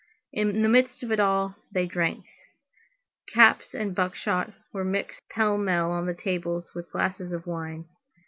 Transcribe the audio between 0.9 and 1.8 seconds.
of it all,